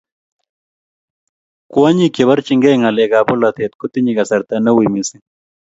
kwonyik 1.71 2.11
cheborchikei 2.15 2.77
ng'alekab 2.79 3.25
bolote 3.29 3.65
kotinyei 3.79 4.17
kasarta 4.19 4.55
neui 4.65 4.87
mising 4.93 5.23